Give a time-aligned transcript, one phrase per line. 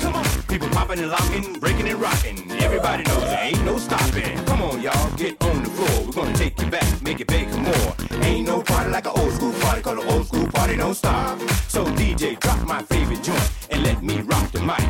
[0.00, 2.50] Come on, people popping and locking, breaking and rocking.
[2.62, 4.44] Everybody knows there ain't no stopping.
[4.46, 6.06] Come on, y'all, get on the floor.
[6.06, 8.22] We're gonna take you back, make it big and more.
[8.24, 11.38] Ain't no party like an old school party, call an old school party don't stop.
[11.68, 14.88] So DJ, drop my favorite joint and let me rock the mic.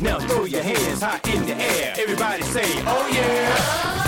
[0.00, 1.94] Now throw your hands high in the air.
[1.98, 4.05] Everybody say, oh yeah.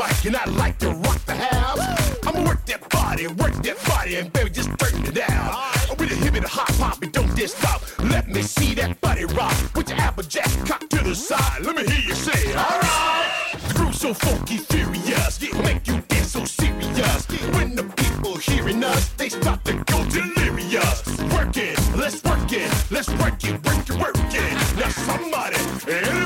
[0.00, 1.80] Mic, and I like to rock the house.
[2.26, 5.48] I'ma work that body, work that body, and baby, just turn it down.
[5.90, 7.82] I'm With a hip and a hop hop, and don't stop.
[8.14, 9.56] Let me see that body rock.
[9.74, 11.60] With your applejack cock to the side.
[11.62, 13.28] Let me hear you say, alright.
[13.68, 17.26] The groove so funky, furious, it make you dance so serious.
[17.54, 20.98] When the people hearing us, they start to go delirious.
[21.34, 24.52] Work it, let's work it, let's work it, work it, work it.
[24.78, 25.56] Now somebody,
[25.88, 26.19] eh?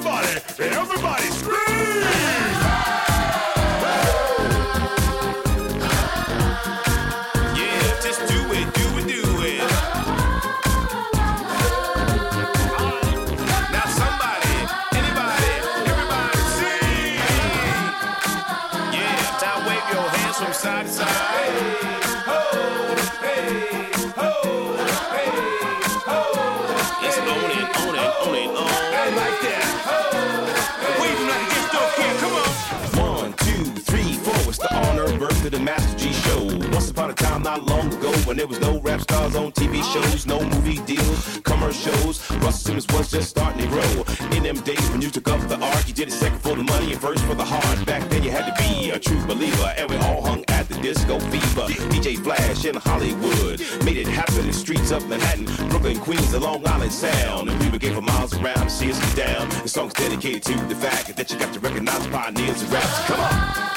[35.55, 36.45] The Master Gee show.
[36.73, 39.85] Once upon a time, not long ago, when there was no rap stars on TV
[39.93, 42.29] shows, no movie deals, commercials.
[42.43, 44.05] Russell Simmons was just starting to grow.
[44.37, 46.65] In them days when you took up the art, you did it second for the
[46.65, 47.87] money and first for the heart.
[47.87, 50.75] Back then, you had to be a true believer, and we all hung at the
[50.83, 51.69] disco fever.
[51.95, 56.43] DJ Flash in Hollywood made it happen in the streets of Manhattan, Brooklyn, Queens, and
[56.43, 57.49] Long Island Sound.
[57.49, 59.49] And people came for miles around see us down.
[59.63, 62.83] The song's dedicated to the fact that you got to recognize the pioneers of rap.
[63.07, 63.75] Come on.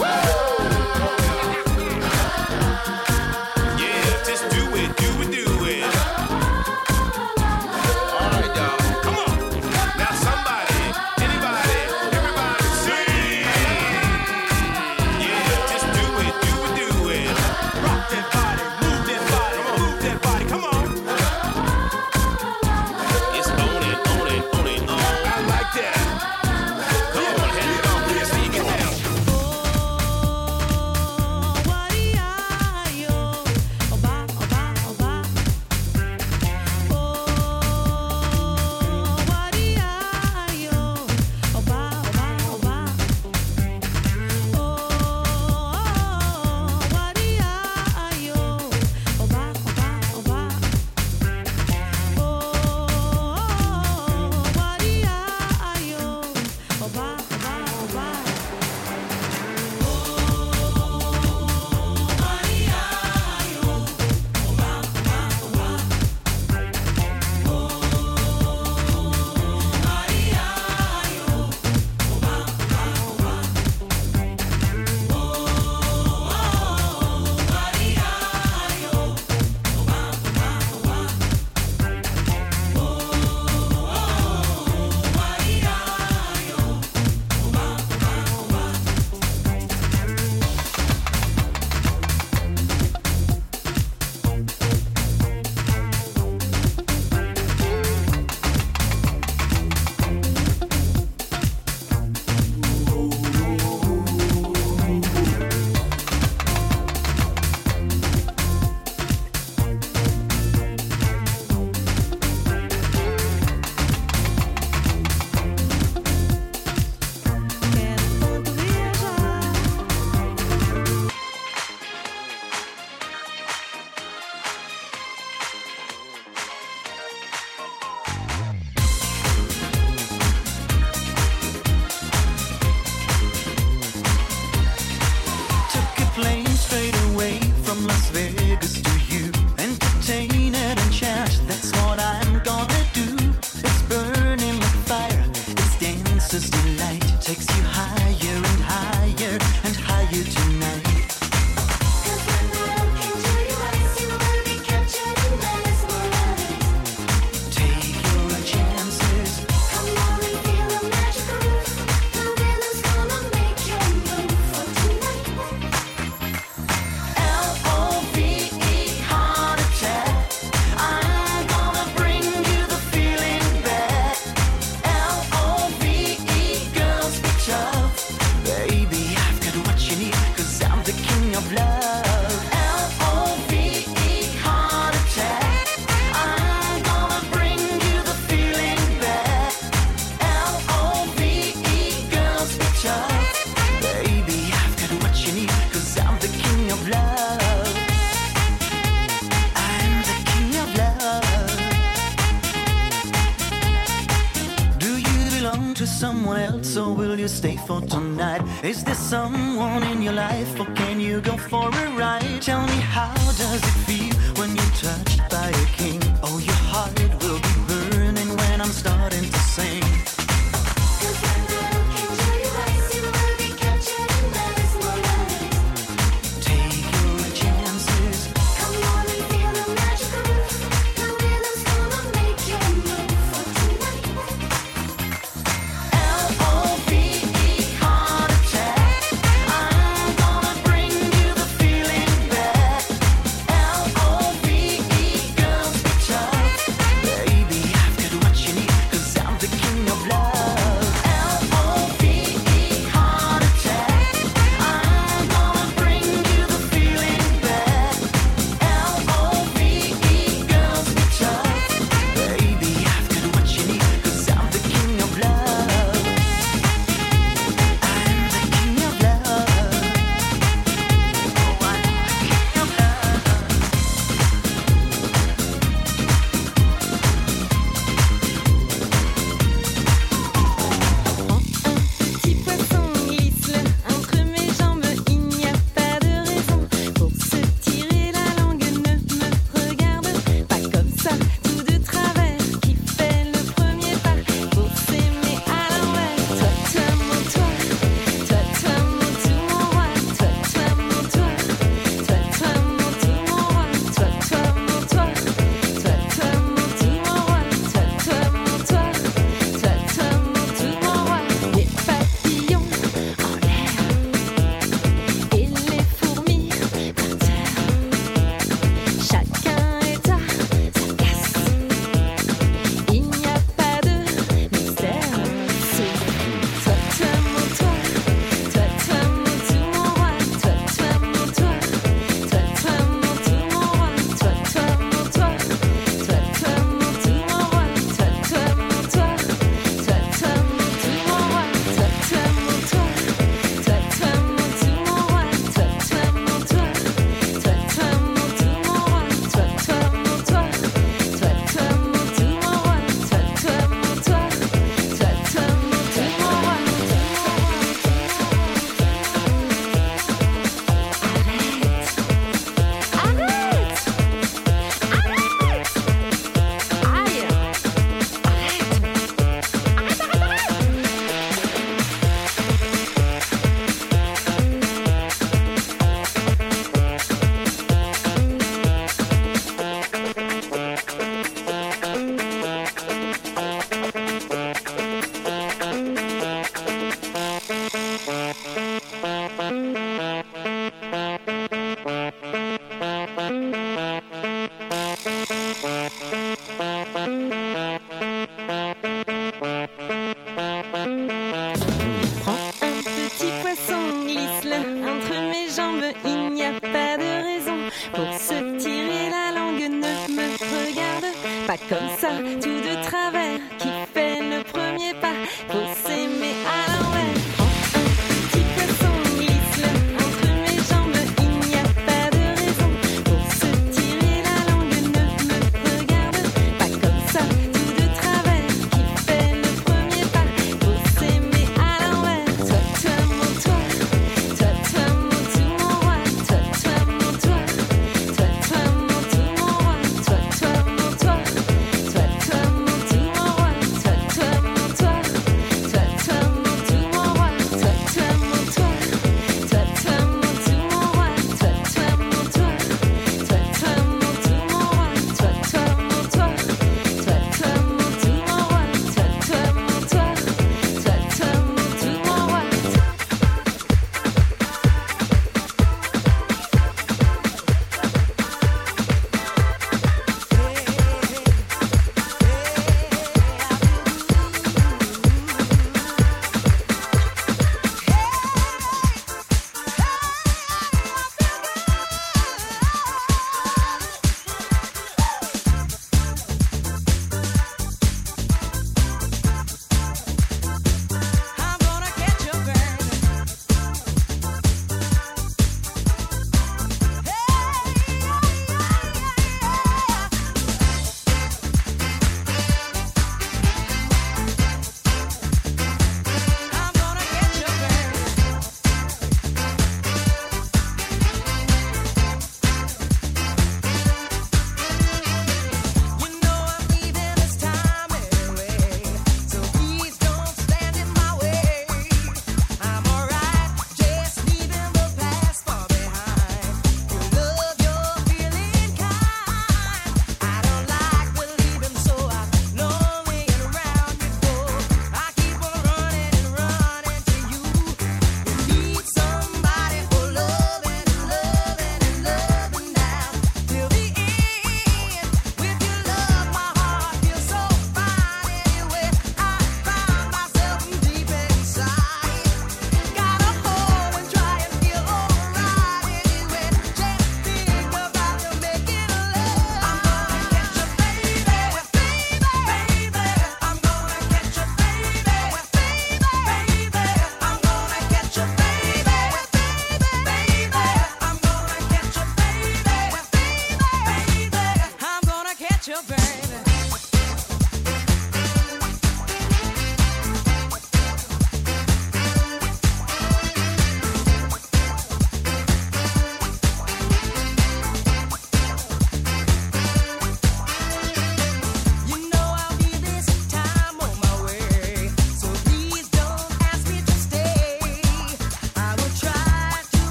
[0.00, 0.83] Yeah,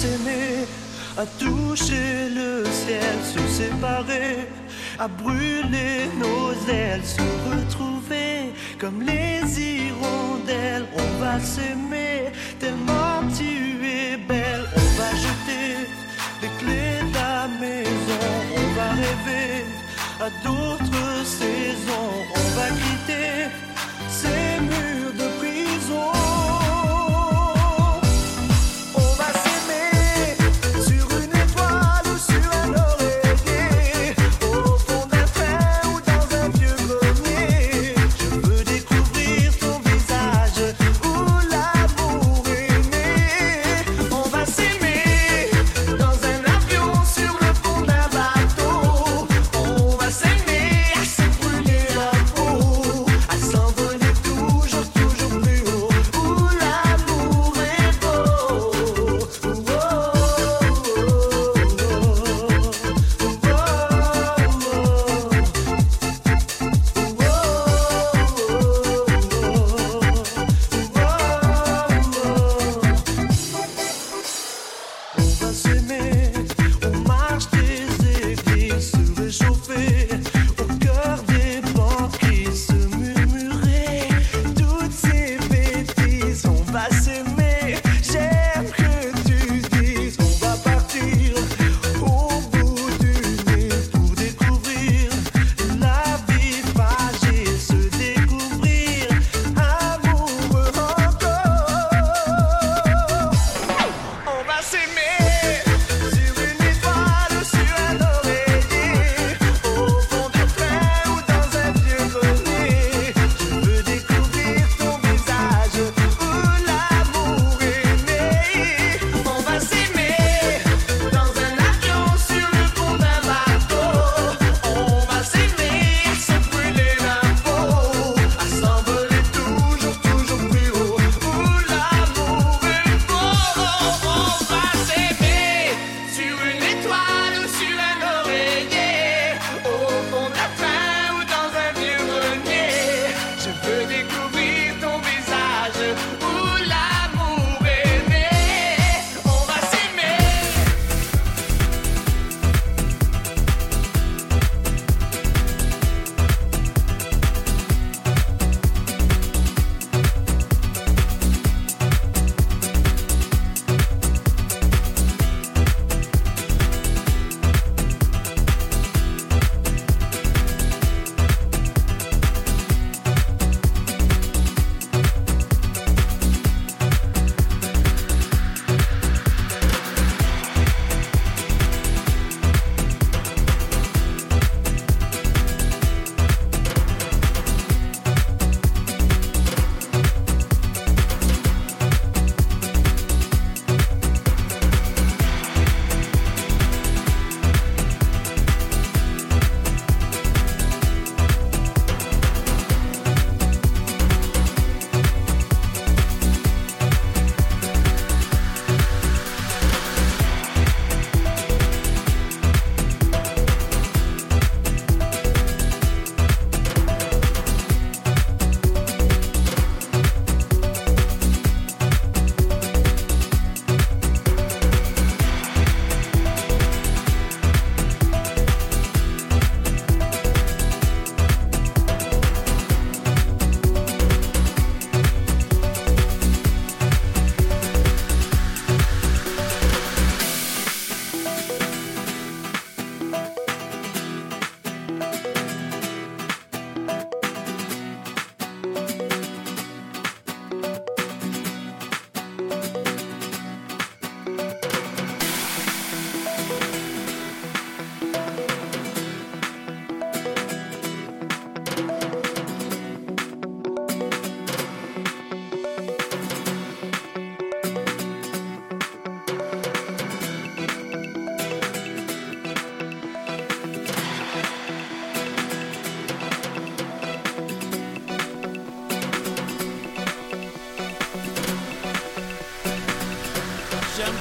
[0.00, 0.66] s'aimer,
[1.18, 4.48] à toucher le ciel, se séparer,
[4.98, 10.86] à brûler nos ailes, se retrouver comme les hirondelles.
[11.02, 13.52] On va s'aimer tellement tu
[13.98, 14.66] es belle.
[14.80, 15.68] On va jeter
[16.42, 18.26] les clés de la maison,
[18.60, 19.52] on va rêver
[20.26, 21.08] à d'autres
[21.38, 23.32] saisons, on va quitter
[24.20, 26.19] ces murs de prison.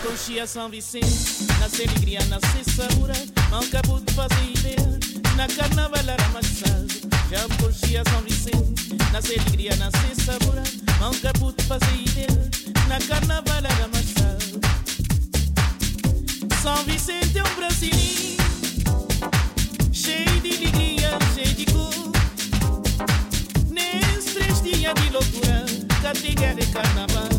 [0.10, 2.40] coxia São Vicente, na alegria, na
[3.52, 5.00] mal manca de fazer ideia,
[5.36, 6.88] na carnaval era maçado.
[7.30, 9.86] Já coxia São Vicente, na alegria, na
[11.00, 12.50] mal manca de fazer ideia,
[12.88, 14.60] na carnaval era maçado.
[16.60, 18.44] São Vicente é um brasileiro,
[19.94, 22.12] cheio de alegria, cheio de cor.
[23.70, 25.66] Nesses três dias de loucura,
[26.02, 27.39] cadeia de carnaval.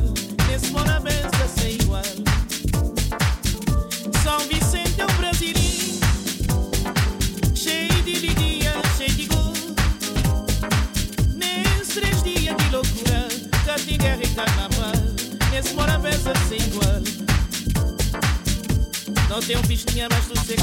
[19.40, 20.56] Não tenho pistinha, mas mais sei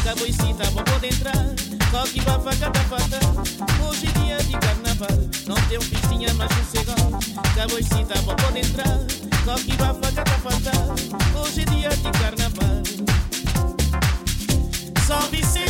[0.00, 1.32] Acabou e cita, vou poder entrar.
[1.90, 3.20] Coque, bafa, catafata
[3.82, 5.18] Hoje é dia de carnaval.
[5.46, 6.82] Não tenho pistinha, mas mais sei
[7.38, 8.98] Acabou e cita, vou poder entrar.
[9.46, 10.72] Coque, bafa, catafata
[11.40, 12.82] Hoje é dia de carnaval.
[15.06, 15.67] Só Vicente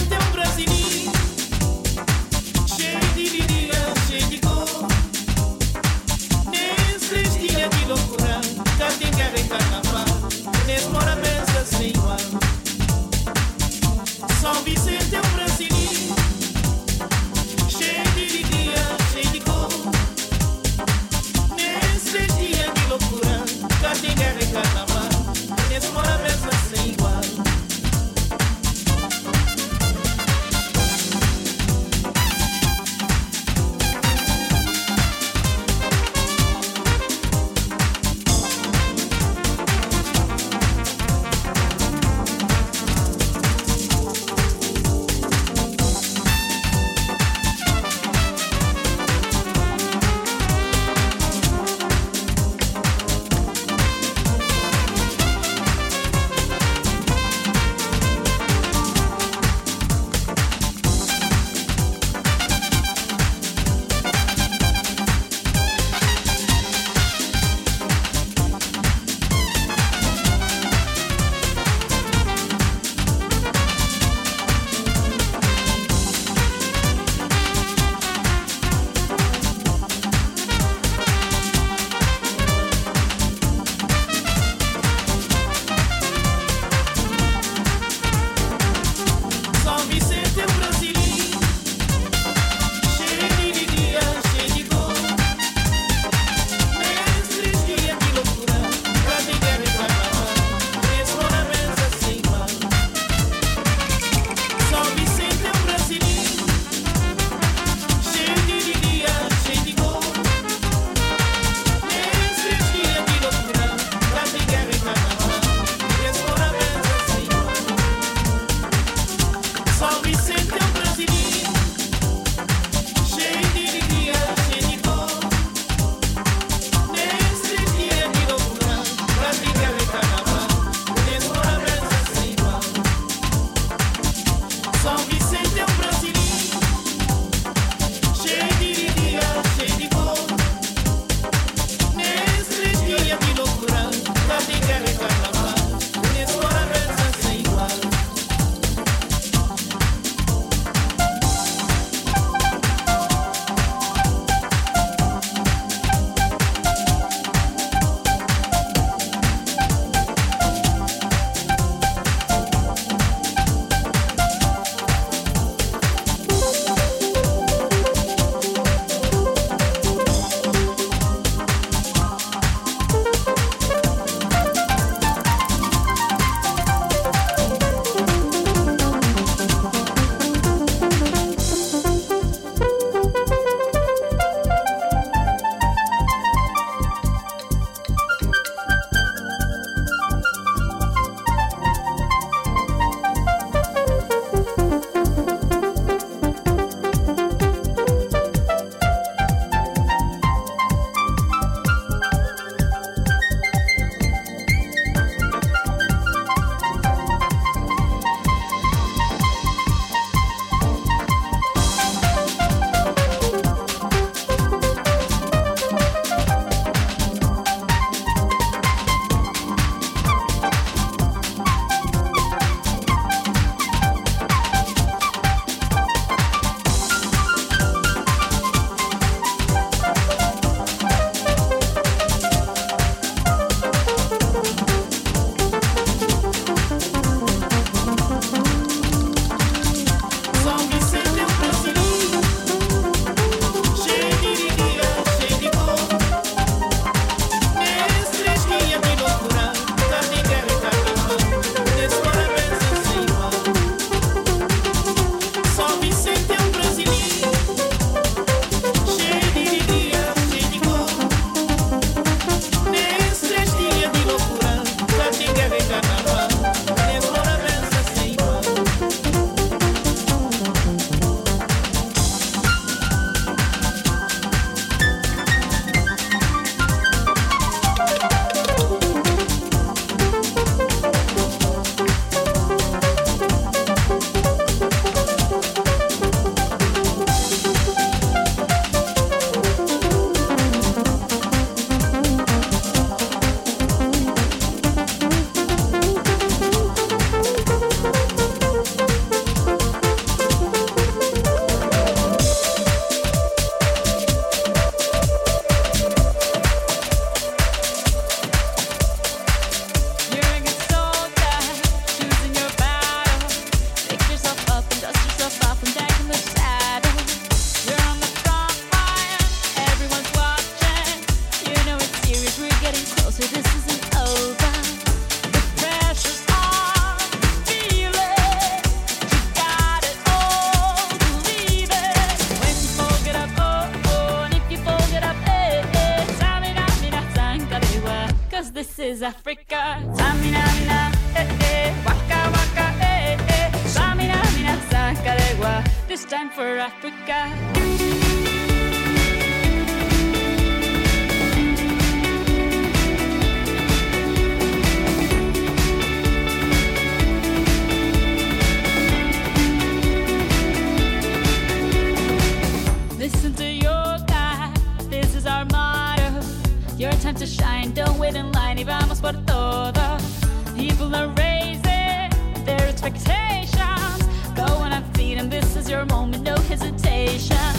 [372.88, 374.02] expectations.
[374.34, 377.52] Go on and feed, and this is your moment, no hesitation.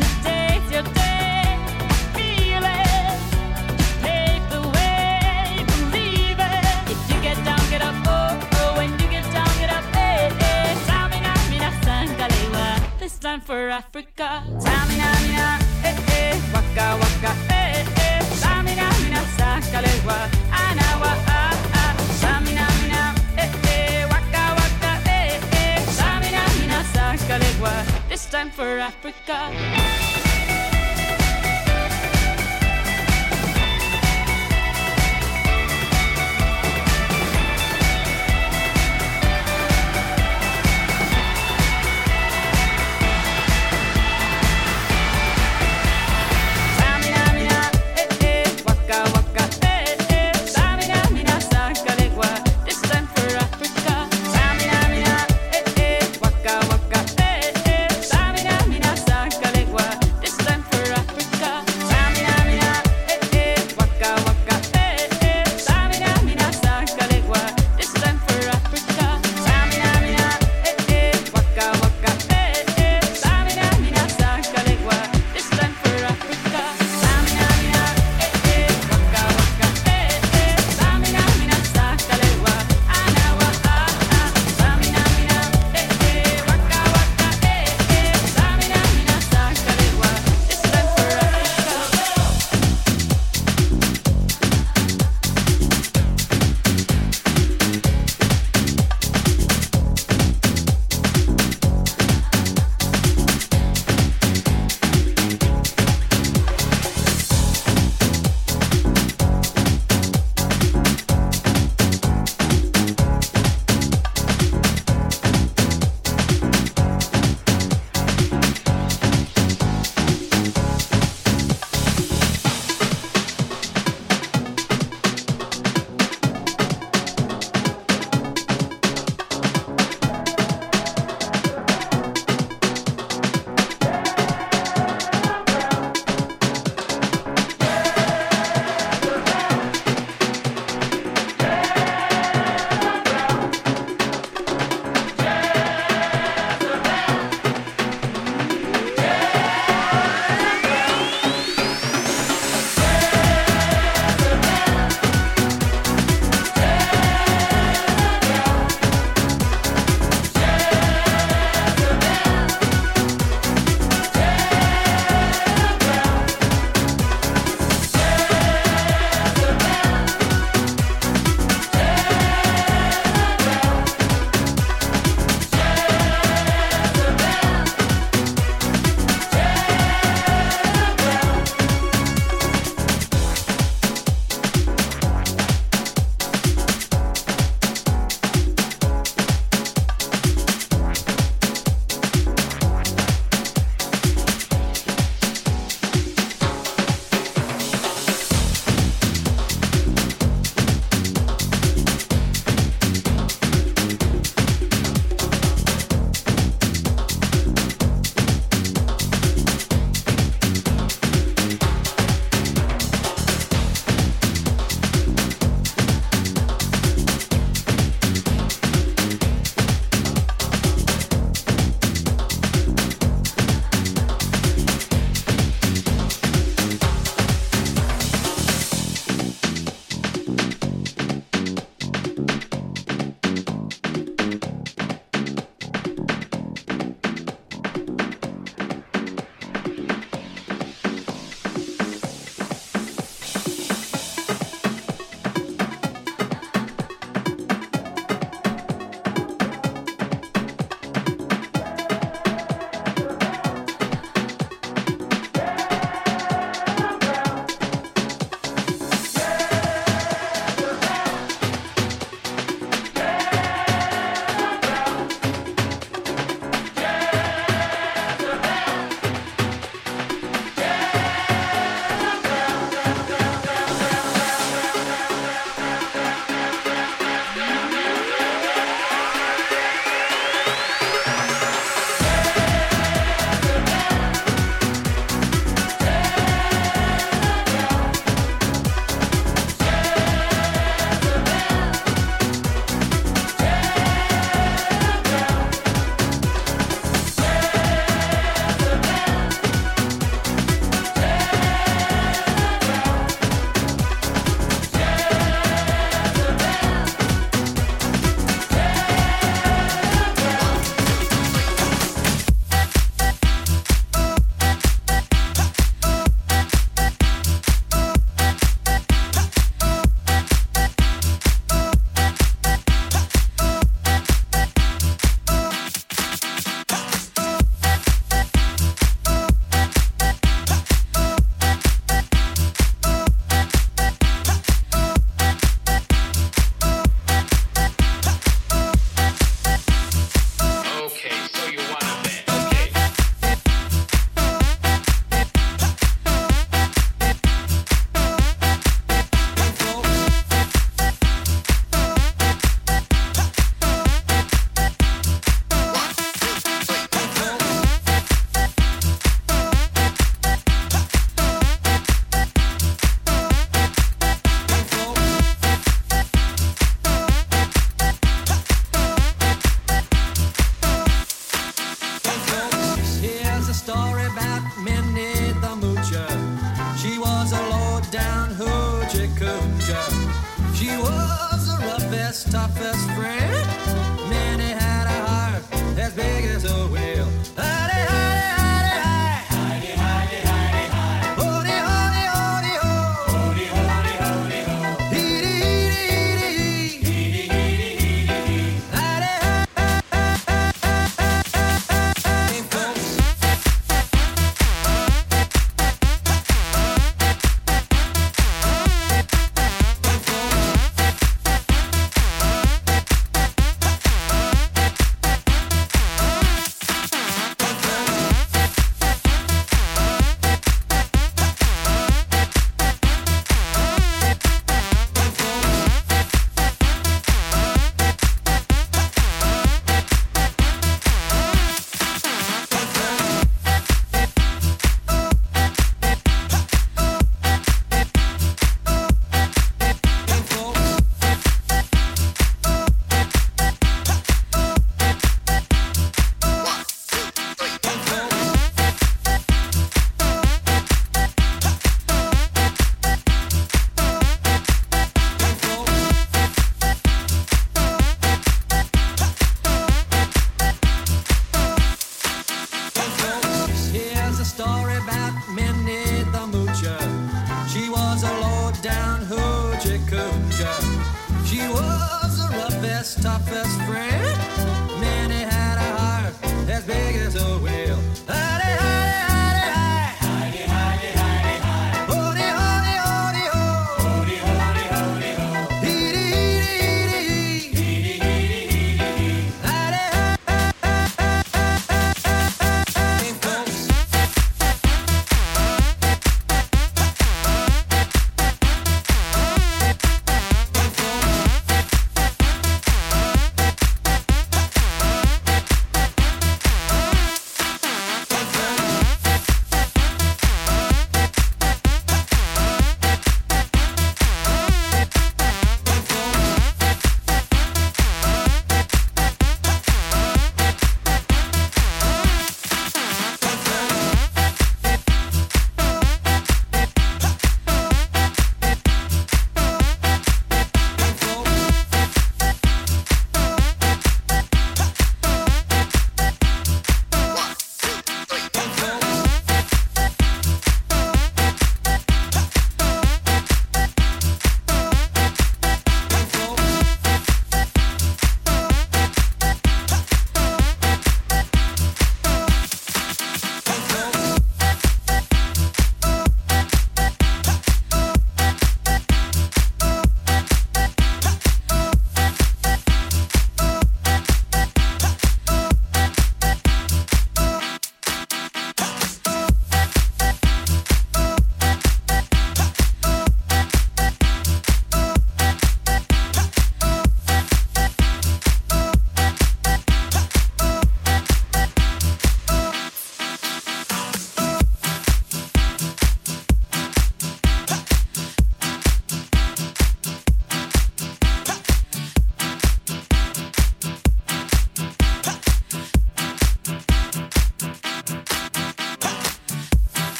[0.00, 1.58] Today's your day,
[2.16, 3.18] feel it.
[4.04, 4.60] Pave the
[5.92, 6.64] believe it.
[6.92, 8.76] If you get down, get up, oh, oh.
[8.78, 9.84] When you get down, get up,
[11.50, 12.98] mina, zangalewa.
[12.98, 14.42] This time for Africa.
[14.62, 16.40] Tsamina, mina, eh, eh.
[16.54, 18.20] Waka, waka, eh, eh.
[18.40, 20.33] Tsamina, mina, zangalewa.
[28.34, 30.03] Time for Africa.